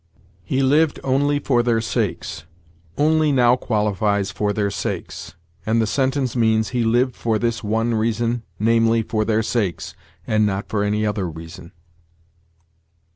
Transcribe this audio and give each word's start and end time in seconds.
"'He 0.43 0.63
lived 0.63 0.99
only 1.03 1.37
for 1.37 1.61
their 1.61 1.79
sakes.' 1.79 2.45
Only 2.97 3.31
now 3.31 3.55
qualifies 3.55 4.31
'for 4.31 4.51
their 4.51 4.71
sakes,' 4.71 5.35
and 5.63 5.79
the 5.79 5.85
sentence 5.85 6.35
means 6.35 6.69
he 6.69 6.83
lived 6.83 7.15
for 7.15 7.37
this 7.37 7.63
one 7.63 7.93
reason, 7.93 8.41
namely, 8.57 9.03
for 9.03 9.25
their 9.25 9.43
sakes, 9.43 9.93
and 10.25 10.43
not 10.43 10.67
for 10.69 10.83
any 10.83 11.05
other 11.05 11.29
reason. 11.29 11.71